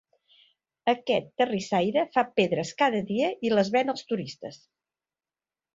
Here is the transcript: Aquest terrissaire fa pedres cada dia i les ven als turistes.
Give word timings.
Aquest 0.93 1.27
terrissaire 1.41 2.07
fa 2.17 2.25
pedres 2.41 2.73
cada 2.83 3.05
dia 3.13 3.31
i 3.49 3.55
les 3.59 3.73
ven 3.79 3.95
als 3.95 4.07
turistes. 4.13 4.61